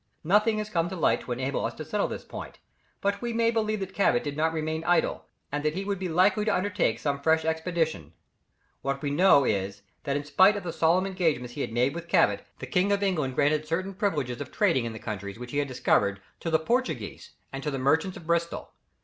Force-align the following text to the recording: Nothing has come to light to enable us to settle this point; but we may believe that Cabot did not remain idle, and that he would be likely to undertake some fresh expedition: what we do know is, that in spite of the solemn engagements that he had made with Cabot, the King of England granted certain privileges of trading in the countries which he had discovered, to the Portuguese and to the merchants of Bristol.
Nothing 0.23 0.57
has 0.57 0.67
come 0.71 0.89
to 0.89 0.95
light 0.95 1.21
to 1.21 1.31
enable 1.31 1.63
us 1.63 1.75
to 1.75 1.85
settle 1.85 2.07
this 2.07 2.23
point; 2.25 2.57
but 3.01 3.21
we 3.21 3.33
may 3.33 3.51
believe 3.51 3.81
that 3.81 3.93
Cabot 3.93 4.23
did 4.23 4.35
not 4.35 4.51
remain 4.51 4.83
idle, 4.83 5.25
and 5.51 5.63
that 5.63 5.75
he 5.75 5.85
would 5.85 5.99
be 5.99 6.09
likely 6.09 6.43
to 6.43 6.55
undertake 6.55 6.97
some 6.97 7.19
fresh 7.21 7.45
expedition: 7.45 8.13
what 8.81 9.03
we 9.03 9.11
do 9.11 9.17
know 9.17 9.45
is, 9.45 9.83
that 10.05 10.15
in 10.17 10.23
spite 10.23 10.57
of 10.57 10.63
the 10.63 10.73
solemn 10.73 11.05
engagements 11.05 11.51
that 11.51 11.55
he 11.57 11.61
had 11.61 11.71
made 11.71 11.93
with 11.93 12.07
Cabot, 12.07 12.43
the 12.57 12.65
King 12.65 12.91
of 12.91 13.03
England 13.03 13.35
granted 13.35 13.67
certain 13.67 13.93
privileges 13.93 14.41
of 14.41 14.51
trading 14.51 14.85
in 14.85 14.93
the 14.93 14.97
countries 14.97 15.37
which 15.37 15.51
he 15.51 15.59
had 15.59 15.67
discovered, 15.67 16.19
to 16.39 16.49
the 16.49 16.57
Portuguese 16.57 17.33
and 17.53 17.61
to 17.61 17.69
the 17.69 17.77
merchants 17.77 18.17
of 18.17 18.25
Bristol. 18.25 18.73